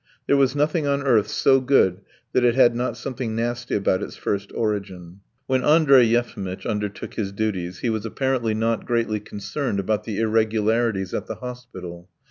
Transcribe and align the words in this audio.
There 0.25 0.35
was 0.35 0.55
nothing 0.55 0.87
on 0.87 1.03
earth 1.03 1.27
so 1.27 1.59
good 1.61 2.01
that 2.33 2.43
it 2.43 2.55
had 2.55 2.75
not 2.75 2.97
something 2.97 3.35
nasty 3.35 3.75
about 3.75 4.01
its 4.01 4.15
first 4.15 4.51
origin. 4.55 5.19
When 5.45 5.63
Andrey 5.63 6.05
Yefimitch 6.07 6.65
undertook 6.65 7.13
his 7.13 7.31
duties 7.31 7.81
he 7.81 7.89
was 7.91 8.03
apparently 8.03 8.55
not 8.55 8.87
greatly 8.87 9.19
concerned 9.19 9.79
about 9.79 10.05
the 10.05 10.17
irregularities 10.19 11.13
at 11.13 11.27
the 11.27 11.35
hospital. 11.35 12.09